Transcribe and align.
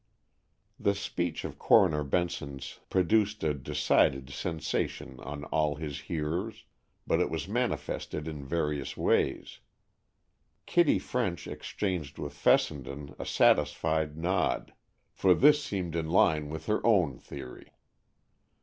This 0.79 0.99
speech 0.99 1.45
of 1.45 1.59
Coroner 1.59 2.03
Benson's 2.03 2.79
produced 2.89 3.43
a 3.43 3.53
decided 3.53 4.31
sensation 4.31 5.19
on 5.19 5.43
all 5.53 5.75
his 5.75 5.99
hearers, 6.09 6.65
but 7.05 7.19
it 7.19 7.29
was 7.29 7.47
manifested 7.47 8.27
in 8.27 8.43
various 8.43 8.97
ways. 8.97 9.59
Kitty 10.65 10.97
French 10.97 11.45
exchanged 11.45 12.17
with 12.17 12.33
Fessenden 12.33 13.13
a 13.19 13.27
satisfied 13.27 14.17
nod, 14.17 14.73
for 15.13 15.35
this 15.35 15.63
seemed 15.63 15.95
in 15.95 16.09
line 16.09 16.49
with 16.49 16.65
her 16.65 16.83
own 16.83 17.19
theory. 17.19 17.71